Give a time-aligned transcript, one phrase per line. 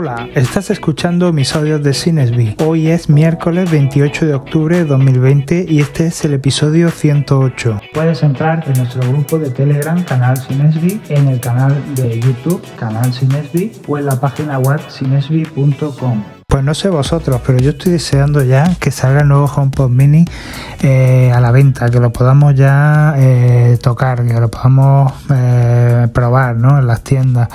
[0.00, 2.54] Hola, estás escuchando mis audios de Cinesby.
[2.64, 7.80] Hoy es miércoles 28 de octubre de 2020 y este es el episodio 108.
[7.94, 13.12] Puedes entrar en nuestro grupo de Telegram, canal Cinesby, en el canal de YouTube, canal
[13.12, 16.22] Cinesby, o en la página web cinesby.com.
[16.50, 20.24] Pues no sé vosotros, pero yo estoy deseando ya que salga el nuevo HomePod Mini
[20.80, 26.56] eh, a la venta, que lo podamos ya eh, tocar, que lo podamos eh, probar
[26.56, 26.78] ¿no?
[26.78, 27.50] en las tiendas.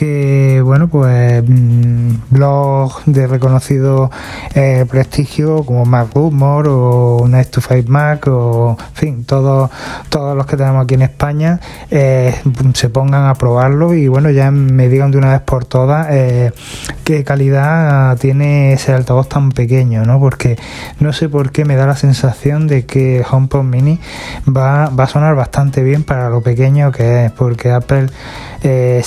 [0.00, 4.10] Que bueno, pues mm, blogs de reconocido
[4.88, 9.70] prestigio como Mac Rumor o Nice to Five Mac o en fin, todos,
[10.08, 14.88] todos los que tenemos aquí en España se pongan a probarlo y bueno, ya me
[14.88, 16.08] digan de una vez por todas
[17.04, 20.18] qué calidad tiene ese altavoz tan pequeño, ¿no?
[20.18, 20.56] Porque
[20.98, 24.00] no sé por qué me da la sensación de que HomePod Mini
[24.48, 28.06] va, va a sonar bastante bien para lo pequeño que es, porque Apple
[28.62, 29.00] eh,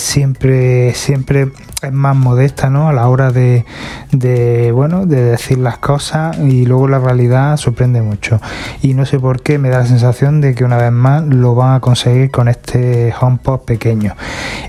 [0.94, 1.50] siempre,
[1.82, 2.90] es más modesta ¿no?
[2.90, 3.66] a la hora de,
[4.12, 8.40] de, bueno, de decir las cosas y luego la realidad sorprende mucho.
[8.82, 11.56] Y no sé por qué me da la sensación de que una vez más lo
[11.56, 14.16] van a conseguir con este HomePod pequeño.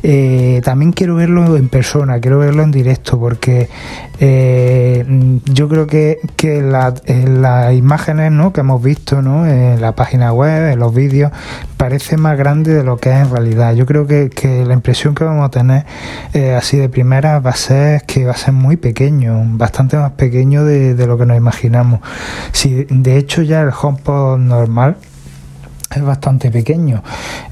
[0.03, 3.69] Eh, también quiero verlo en persona, quiero verlo en directo porque
[4.21, 5.05] eh,
[5.45, 8.53] yo creo que, que las imágenes ¿no?
[8.53, 9.47] que hemos visto ¿no?
[9.47, 11.33] en la página web, en los vídeos,
[11.77, 13.75] parece más grande de lo que es en realidad.
[13.75, 15.85] Yo creo que, que la impresión que vamos a tener
[16.33, 20.13] eh, así de primera va a ser que va a ser muy pequeño, bastante más
[20.13, 22.01] pequeño de, lo que nos imaginamos.
[22.53, 24.97] Si de hecho ya el HomePod normal
[25.95, 27.03] es bastante pequeño.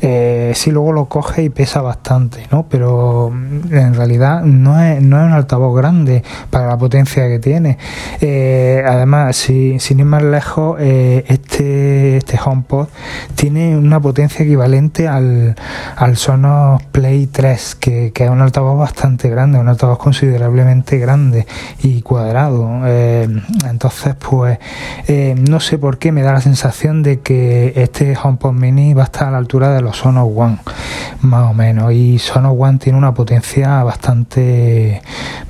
[0.01, 2.67] Eh, si luego lo coge y pesa bastante, ¿no?
[2.69, 7.39] Pero mm, en realidad no es, no es un altavoz grande para la potencia que
[7.39, 7.79] tiene.
[8.21, 12.89] Eh, además, si, sin ir más lejos, eh, este, este HomePod
[13.35, 15.55] tiene una potencia equivalente al,
[15.97, 21.47] al Sonos Play 3, que, que es un altavoz bastante grande, un altavoz considerablemente grande
[21.83, 22.87] y cuadrado.
[22.87, 24.59] Entonces, pues,
[25.49, 29.03] no sé por qué me da la sensación de que este HomePod HomePod Mini va
[29.03, 30.59] a estar a la altura de los Sonos One,
[31.21, 31.93] más o menos.
[31.93, 35.03] Y Sonos One tiene una potencia bastante,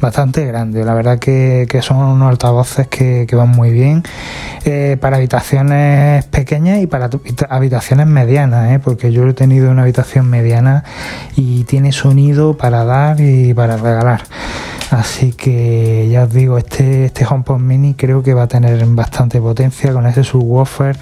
[0.03, 0.85] bastante grande.
[0.85, 4.03] La verdad que, son unos altavoces que, van muy bien
[4.65, 7.09] eh, para habitaciones pequeñas y para
[7.49, 8.81] habitaciones medianas, ¿eh?
[8.81, 10.85] porque yo he tenido una habitación mediana
[11.37, 14.23] y tiene sonido para dar y para regalar.
[14.91, 19.41] Así que ya os digo, este, este HomePod Mini creo que va a tener bastante
[19.41, 20.99] potencia con ese subwoofer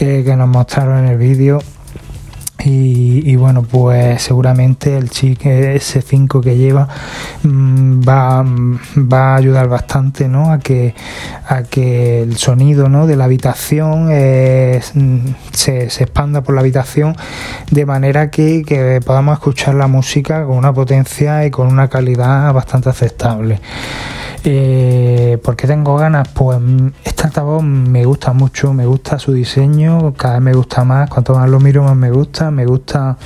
[0.00, 1.58] eh, que nos mostraron en el vídeo
[2.66, 6.88] y, bueno, pues seguramente el chip S5 que lleva
[7.42, 10.50] mm, va, va, a ayudar bastante ¿no?
[10.50, 10.94] a, que,
[11.46, 13.06] a que el sonido ¿no?
[13.06, 14.80] de la habitación eh,
[15.52, 17.16] se, se, expanda por la habitación
[17.70, 22.52] de manera que, que podamos escuchar la música con una potencia y con una calidad
[22.52, 23.60] bastante aceptable.
[24.46, 26.28] Eh, ¿Por qué tengo ganas?
[26.28, 26.58] Pues
[27.02, 31.34] este altavoz me gusta mucho, me gusta su diseño, cada vez me gusta más, cuanto
[31.34, 33.16] más lo miro más me gusta, me gusta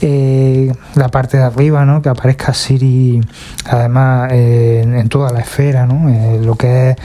[0.00, 2.00] eh, la parte de arriba, ¿no?
[2.00, 3.20] que aparezca Siri
[3.66, 6.08] además eh, en toda la esfera, ¿no?
[6.08, 6.96] Eh, lo que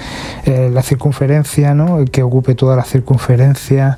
[0.46, 2.06] es la circunferencia, ¿no?
[2.06, 3.98] que ocupe toda la circunferencia,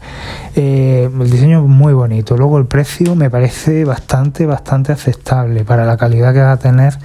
[0.56, 5.97] el diseño es muy bonito, luego el precio me parece bastante, bastante aceptable para la
[5.97, 6.97] calidad que va a tener,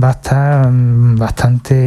[0.00, 1.16] va a estar mm,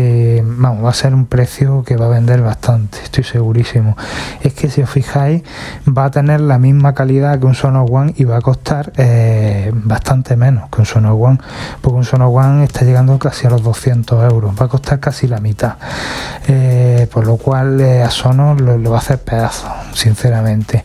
[0.07, 3.95] bastante vamos, va a ser un precio que va a vender bastante, estoy segurísimo.
[4.41, 5.43] Es que si os fijáis,
[5.87, 9.71] va a tener la misma calidad que un Sonos One y va a costar eh,
[9.73, 11.39] bastante menos que un Sonos One,
[11.81, 15.27] porque un Sonos One está llegando casi a los 200 euros, va a costar casi
[15.27, 15.75] la mitad.
[16.47, 20.83] Eh, por lo cual eh, a Sonos lo, va a hacer pedazo, sinceramente.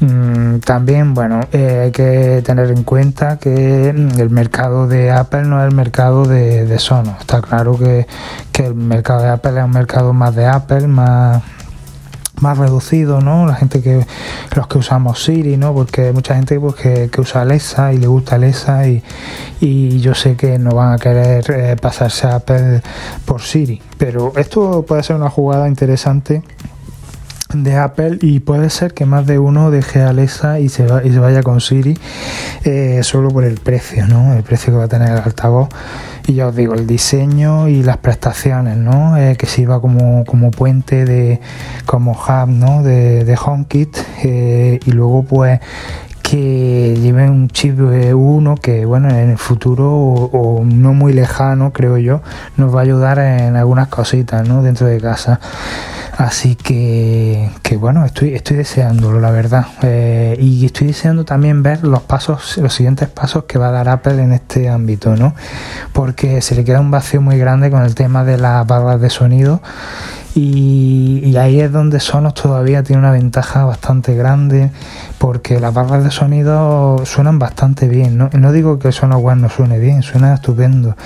[0.00, 5.68] Mm, también, bueno, hay que tener en cuenta que el mercado de Apple no es
[5.68, 7.20] el mercado de, de Sonos.
[7.20, 8.06] Está claro que,
[8.52, 11.42] que el mercado de Apple es un mercado más de Apple, más
[12.42, 13.46] más reducido, ¿no?
[13.46, 14.04] La gente que
[14.54, 15.72] los que usamos Siri, ¿no?
[15.72, 19.02] Porque hay mucha gente pues, que, usa Alexa y le gusta Alexa y,
[19.60, 22.82] y yo sé que no van a querer eh, pasarse a Apple
[23.24, 26.42] por Siri, pero esto puede ser una jugada interesante
[27.54, 31.18] de Apple y puede ser que más de uno deje Alexa y se, y se
[31.18, 31.98] vaya con Siri
[32.64, 34.34] eh, solo por el precio, ¿no?
[34.34, 35.68] El precio que va a tener el altavoz
[36.26, 39.16] y ya os digo, el diseño y las prestaciones, ¿no?
[39.16, 41.40] Eh, que sirva como, como puente de,
[41.84, 42.82] como hub, ¿no?
[42.82, 45.60] De, de HomeKit eh, y luego pues
[46.22, 51.98] que lleven un chip 1 que bueno en el futuro o, no muy lejano creo
[51.98, 52.22] yo
[52.56, 54.62] nos va a ayudar en algunas cositas ¿no?
[54.62, 55.40] dentro de casa
[56.22, 59.66] Así que, bueno, estoy, estoy deseándolo, la verdad.
[59.82, 63.88] Eh, y estoy deseando también ver los pasos, los siguientes pasos que va a dar
[63.88, 65.34] Apple en este ámbito, ¿no?
[65.92, 69.10] Porque se le queda un vacío muy grande con el tema de las barras de
[69.10, 69.62] sonido
[70.34, 74.70] y, ahí es donde Sonos todavía tiene una ventaja bastante grande
[75.18, 78.16] porque las barras de sonido suenan bastante bien.
[78.16, 80.96] No, no digo que Sonos One no suene bien, suena estupendo.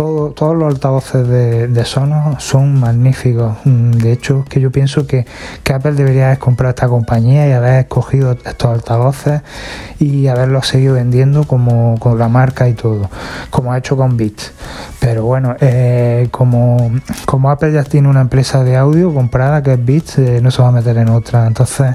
[0.00, 3.58] Todo, todos los altavoces de, de, Sonos son magníficos.
[3.66, 5.26] Mm, de hecho, que yo pienso que,
[5.70, 9.42] Apple debería comprado esta compañía y haber escogido estos altavoces
[9.98, 13.10] y haberlos seguido vendiendo como con la marca y todo,
[13.50, 14.52] como ha hecho con Beats.
[15.00, 16.90] Pero bueno, eh, como,
[17.26, 20.62] como Apple ya tiene una empresa de audio comprada que es Beats, eh, no se
[20.62, 21.46] va a meter en otra.
[21.46, 21.94] Entonces,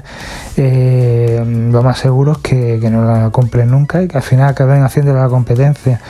[0.56, 4.48] eh, lo más seguro es que, que, no la compren nunca y que al final
[4.48, 6.00] acaben haciendo la competencia.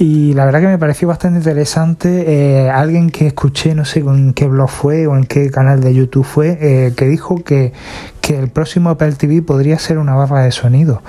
[0.00, 4.48] Y la verdad que me pareció bastante interesante alguien que escuché, no sé con qué
[4.48, 7.74] blog fue o en qué canal de YouTube fue, que dijo que,
[8.22, 11.02] que el próximo Apple TV podría ser una barra de sonido.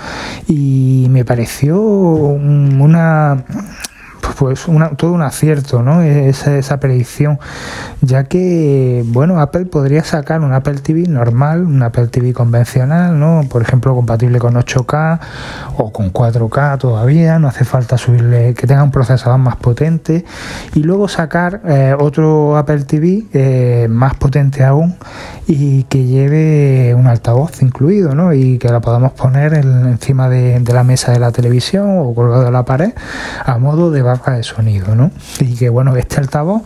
[0.45, 3.45] Y me pareció una
[4.37, 4.65] pues
[4.97, 6.01] todo un acierto, ¿no?
[6.01, 7.39] Esa, esa predicción,
[8.01, 13.41] ya que, bueno, Apple podría sacar un Apple TV normal, un Apple TV convencional, ¿no?
[13.49, 15.19] Por ejemplo, compatible con 8K
[15.77, 20.25] o con 4K todavía, no hace falta subirle, que tenga un procesador más potente,
[20.73, 24.95] y luego sacar eh, otro Apple TV eh, más potente aún
[25.47, 28.33] y que lleve un altavoz incluido, ¿no?
[28.33, 32.45] Y que la podamos poner encima de, de la mesa de la televisión o colgado
[32.45, 32.93] de la pared
[33.45, 35.09] a modo de de sonido, ¿no?
[35.39, 36.61] Y que bueno, este altavoz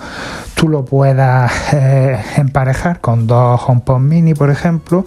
[0.55, 5.05] tú lo puedas eh, emparejar con dos HomePod mini, por ejemplo,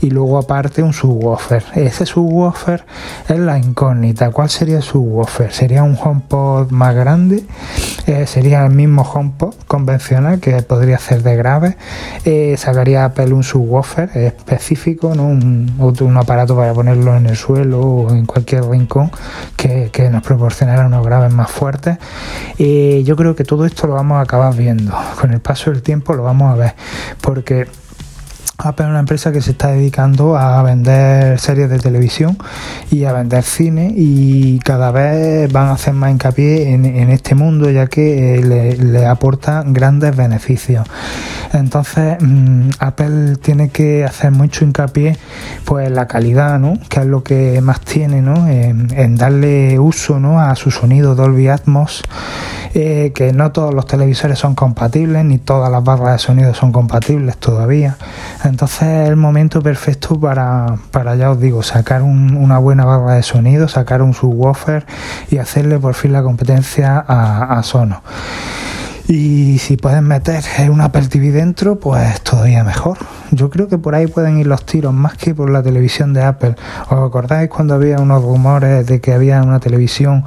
[0.00, 1.64] y luego aparte un subwoofer.
[1.74, 2.84] Ese subwoofer
[3.28, 4.30] es la incógnita.
[4.30, 5.52] ¿Cuál sería el subwoofer?
[5.52, 7.44] ¿Sería un HomePod más grande?
[8.06, 11.76] Eh, ¿Sería el mismo HomePod convencional que podría hacer de grave?
[12.24, 15.24] Eh, ¿Sacaría Apple un subwoofer específico, ¿no?
[15.24, 19.10] un, aparato para ponerlo en el suelo o en cualquier rincón
[19.56, 21.89] que nos proporcionara unos graves más fuertes?
[22.58, 24.92] Yo creo que todo esto lo vamos a acabar viendo.
[25.20, 26.74] Con el paso del tiempo lo vamos a ver.
[27.20, 27.66] Porque
[28.62, 32.36] Apple es una empresa que se está dedicando a vender series de televisión
[32.90, 37.70] y a vender cine y cada vez van a hacer más hincapié en, este mundo
[37.70, 40.86] ya que eh, le, aporta grandes beneficios.
[41.52, 45.16] Entonces mm, Apple tiene que hacer mucho hincapié
[45.64, 46.78] pues en la calidad, ¿no?
[46.88, 48.46] que es lo que más tiene, ¿no?
[48.48, 50.40] en, darle uso ¿no?
[50.40, 52.02] a su sonido Dolby Atmos.
[52.72, 56.70] Eh, que no todos los televisores son compatibles, ni todas las barras de sonido son
[56.70, 57.96] compatibles todavía.
[58.50, 63.22] Entonces es el momento perfecto para, para ya os digo, sacar una buena barra de
[63.22, 64.84] sonido, sacar un subwoofer
[65.30, 67.62] y hacerle por fin la competencia a, a.
[69.10, 72.96] Y si pueden meter un Apple TV dentro, pues todavía mejor.
[73.32, 76.22] Yo creo que por ahí pueden ir los tiros más que por la televisión de
[76.22, 76.54] Apple.
[76.88, 80.24] ¿Os acordáis cuando había unos rumores de que había una televisión,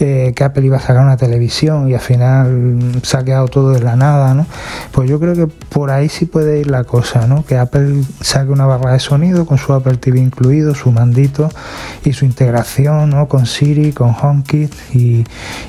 [0.00, 3.70] eh, que Apple iba a sacar una televisión y al final se ha quedado todo
[3.72, 4.46] de la nada, ¿no?
[4.92, 7.44] Pues yo creo que por ahí sí puede ir la cosa, ¿no?
[7.44, 11.50] Que Apple saque una barra de sonido con su Apple TV incluido, su mandito
[12.02, 13.28] y su integración, ¿no?
[13.28, 15.24] Con Siri, con HomeKit y,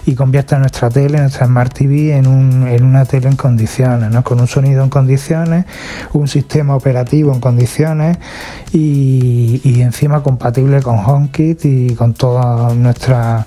[0.05, 4.23] y convierta nuestra tele, nuestra Smart TV en un en una tele en condiciones, ¿no?
[4.23, 5.65] con un sonido en condiciones,
[6.13, 8.17] un sistema operativo en condiciones
[8.71, 13.45] y, encima compatible con HomeKit y con todo nuestra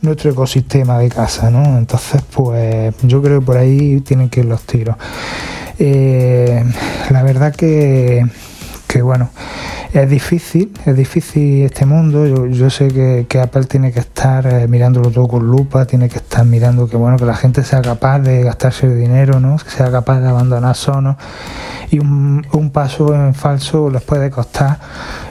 [0.00, 1.78] nuestro ecosistema de casa, ¿no?
[1.78, 4.96] Entonces, pues yo creo que por ahí tienen que ir los tiros.
[5.78, 6.62] Eh,
[7.10, 8.26] la verdad que,
[8.86, 9.30] que bueno,
[9.94, 12.46] es difícil, es difícil este mundo.
[12.46, 16.18] Yo, sé que, que, Apple tiene que estar eh, mirándolo todo con lupa, tiene que
[16.18, 19.56] estar mirando que bueno que la gente sea capaz de gastarse el dinero, ¿no?
[19.56, 21.16] Que sea capaz de abandonar Sonos
[21.94, 24.78] y un, un paso en falso les puede costar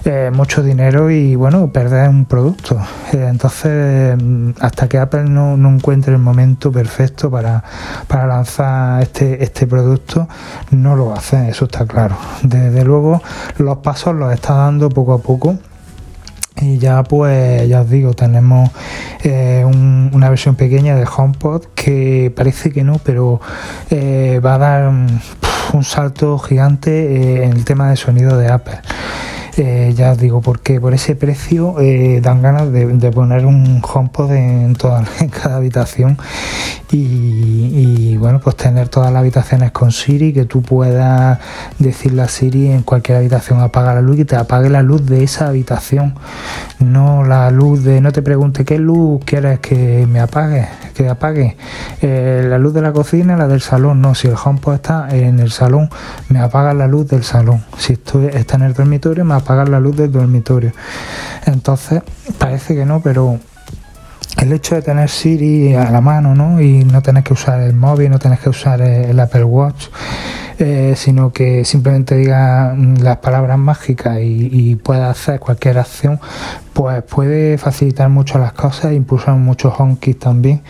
[0.05, 2.79] eh, mucho dinero y bueno perder un producto.
[3.11, 7.63] Eh, entonces mm, hasta que Apple no, encuentre el momento perfecto para,
[8.07, 10.27] para lanzar este, este producto
[10.71, 12.15] no lo hace, eso está claro.
[12.43, 13.21] Desde luego
[13.57, 15.57] los pasos los está dando poco a poco
[16.61, 18.69] y ya pues ya os digo tenemos
[19.23, 23.41] eh, una versión pequeña de HomePod que parece que no pero
[23.91, 24.93] va a dar
[25.73, 28.79] un, salto gigante eh, en el tema de sonido de Apple.
[29.55, 34.31] Eh, ya os digo, porque por ese precio eh, dan ganas de, poner un HomePod
[34.31, 36.17] en, toda, en cada habitación
[36.95, 41.39] y, bueno, pues tener todas las habitaciones con Siri, que tú puedas
[41.79, 45.23] decirle a Siri en cualquier habitación apaga la luz y te apague la luz de
[45.23, 46.13] esa habitación,
[46.79, 51.57] no la luz de, no te pregunte qué luz quieres que me apague, que apague,
[52.01, 55.39] eh, la luz de la cocina, la del salón, no, si el HomePod está en
[55.39, 55.89] el salón,
[56.29, 59.79] me apaga la luz del salón, si estoy, está en el dormitorio, me apaga la
[59.79, 60.71] luz del dormitorio.
[61.45, 62.01] Entonces,
[62.37, 63.39] parece que no, pero
[64.37, 66.59] el hecho de tener Siri a la mano, ¿no?
[66.59, 69.87] Y no tener que usar el móvil, no tener que usar el Apple Watch,
[70.59, 76.19] eh, sino que simplemente diga mm, las palabras mágicas y, pueda hacer cualquier acción,
[76.73, 80.61] pues puede facilitar mucho las cosas e impulsar muchos honkies también.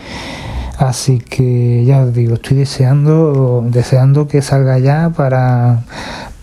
[0.78, 5.84] Así que ya os digo, estoy deseando, deseando que salga ya para,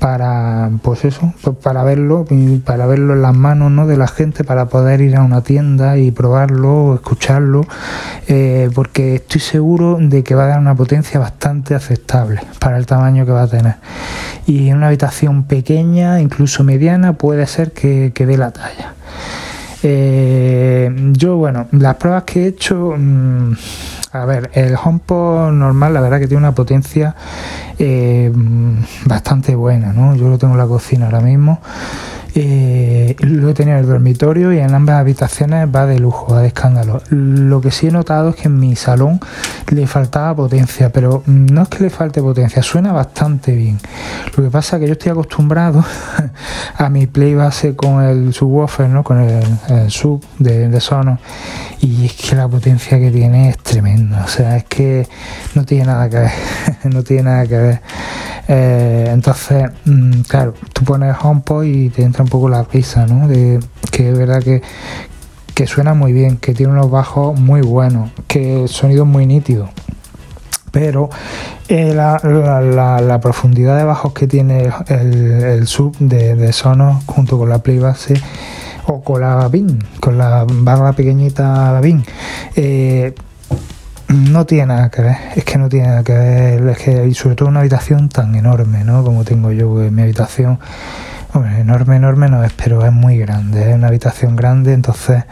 [0.01, 2.25] para pues eso pues para verlo
[2.65, 3.85] para verlo en las manos ¿no?
[3.85, 7.67] de la gente para poder ir a una tienda y probarlo escucharlo
[8.27, 12.87] eh, porque estoy seguro de que va a dar una potencia bastante aceptable para el
[12.87, 13.75] tamaño que va a tener
[14.47, 18.95] y en una habitación pequeña incluso mediana puede ser que, que dé la talla
[19.83, 23.53] eh, yo bueno las pruebas que he hecho mmm,
[24.13, 27.15] a ver, el HomePod normal, la verdad que tiene una potencia
[27.79, 28.31] eh,
[29.05, 30.15] bastante buena, ¿no?
[30.15, 31.59] Yo lo tengo en la cocina ahora mismo
[32.33, 36.47] eh, lo tenido en el dormitorio y en ambas habitaciones va de lujo, va de
[36.47, 37.01] escándalo.
[37.09, 39.19] Lo que sí he notado es que en mi salón
[39.69, 43.79] le faltaba potencia, pero no es que le falte potencia, suena bastante bien.
[44.35, 45.83] Lo que pasa es que yo estoy acostumbrado
[46.77, 49.03] a mi play base con el subwoofer, ¿no?
[49.03, 50.81] con el, sub de, de
[51.81, 54.23] y es que la potencia que tiene es tremenda.
[54.23, 55.07] O sea, es que
[55.55, 56.31] no tiene nada que ver,
[56.93, 57.81] no tiene nada que ver.
[58.47, 63.27] Eh, entonces, mm, claro, tú pones HomePod y te entra un poco la risa, ¿no?
[63.27, 64.61] Que es verdad que,
[65.67, 69.69] suena muy bien, que tiene unos bajos muy buenos, que el sonido es muy nítido.
[70.71, 71.09] Pero
[71.67, 77.77] eh, la, profundidad de bajos que tiene el, sub de, Sonos junto con la play
[77.77, 78.15] base
[78.87, 82.03] o con la BIN, con la barra pequeñita BIN,
[82.55, 83.13] eh,
[84.11, 87.13] no tiene nada que ver, es que no tiene nada que ver, es que y
[87.13, 89.03] sobre todo una habitación tan enorme, ¿no?
[89.03, 90.59] Como tengo yo en mi habitación.
[91.33, 95.23] Enorme, enorme no es, pero es muy grande, es una habitación grande, entonces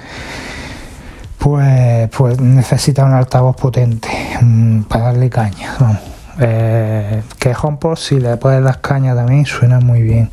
[1.37, 4.09] pues, pues necesita un altavoz potente
[4.41, 6.18] mm, para darle caña, vamos.
[6.41, 10.29] Eh, que HomePod si le puedes dar caña también suena muy bien.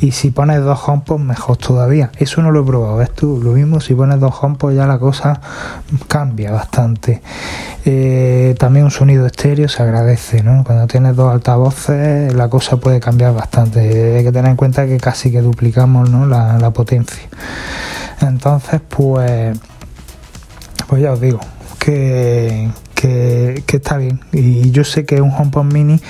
[0.00, 2.12] Y si pones dos HomePod mejor todavía.
[2.18, 4.98] Eso no lo he probado ves tú lo mismo si pones dos HomePod ya la
[4.98, 5.40] cosa
[6.06, 7.20] cambia bastante.
[7.84, 10.62] Eh, también un sonido estéreo se agradece ¿no?
[10.62, 14.16] cuando tienes dos altavoces la cosa puede cambiar bastante.
[14.18, 16.26] Hay que tener en cuenta que casi que duplicamos ¿no?
[16.26, 17.28] la, la potencia.
[18.20, 19.58] Entonces pues
[20.86, 21.40] pues ya os digo
[21.80, 22.68] que,
[23.00, 24.20] que, está bien.
[24.32, 26.00] Y yo sé que un HomePod mini,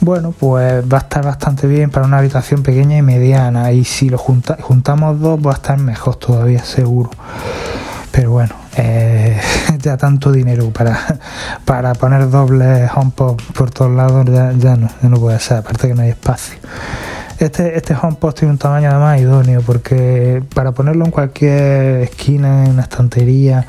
[0.00, 3.72] bueno, pues va a estar bastante bien para una habitación pequeña y mediana.
[3.72, 7.10] Y si lo juntamos dos, va a estar mejor todavía, seguro.
[8.12, 9.40] Pero bueno, eh,
[9.78, 11.18] ya tanto dinero para,
[11.64, 15.94] para poner dobles HomePod por todos lados ya, no, ya no puede ser, aparte que
[15.94, 16.58] no hay espacio.
[17.38, 22.72] Este, este HomePod tiene un tamaño además idóneo porque para ponerlo en cualquier esquina, en
[22.72, 23.64] una estantería,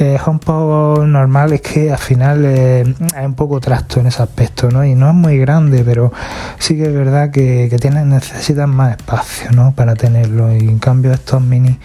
[0.00, 4.70] eh, HomePod normal es que al final eh, hay un poco trasto en ese aspecto,
[4.70, 4.82] ¿no?
[4.82, 6.10] Y no es muy grande, pero
[6.58, 7.68] sí que es verdad que,
[8.06, 9.72] necesitan más espacio, ¿no?
[9.72, 10.54] Para tenerlo.
[10.54, 11.78] Y en cambio estos mini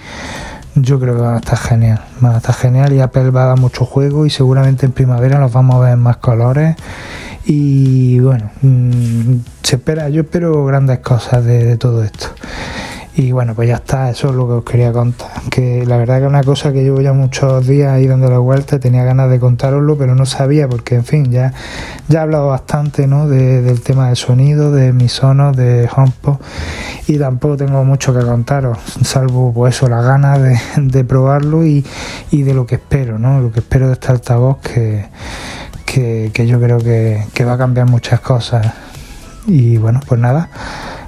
[0.75, 1.99] yo creo que van a estar genial.
[2.21, 5.37] Van a estar genial y Apple va a dar mucho juego y seguramente en primavera
[5.37, 6.77] los vamos a ver en más colores.
[7.45, 12.27] Y bueno, mm, se espera, yo espero grandes cosas de todo esto.
[13.17, 15.29] Y bueno, pues ya está, eso es lo que os quería contar.
[15.49, 18.39] Que la verdad que es una cosa que llevo ya muchos días ahí dando la
[18.39, 21.53] vuelta, tenía ganas de contároslo, pero no sabía, porque en fin, ya,
[22.09, 23.29] ya he hablado bastante ¿no?
[23.29, 26.39] del tema del sonido, de mis sonos, de HomePod,
[27.07, 30.41] y tampoco tengo mucho que contaros, salvo pues eso, la ganas
[30.75, 31.85] de, probarlo y,
[32.31, 33.39] de lo que espero, ¿no?
[33.39, 35.05] Lo que espero de este altavoz que,
[35.85, 38.73] que, yo creo que va a cambiar muchas cosas.
[39.47, 40.49] Y bueno, pues nada.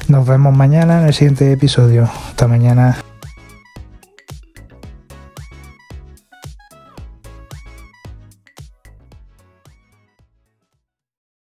[0.07, 2.03] Nos vemos mañana en el siguiente episodio.
[2.29, 2.97] Hasta mañana.